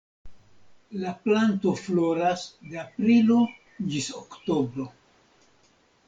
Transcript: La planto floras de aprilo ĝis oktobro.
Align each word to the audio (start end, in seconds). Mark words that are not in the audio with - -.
La 1.01 1.11
planto 1.25 1.73
floras 1.81 2.45
de 2.71 2.79
aprilo 2.83 3.37
ĝis 3.91 4.07
oktobro. 4.23 4.87